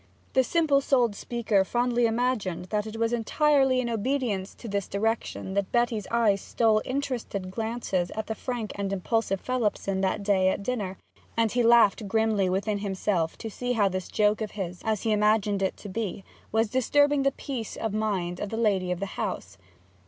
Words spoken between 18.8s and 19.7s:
of the house.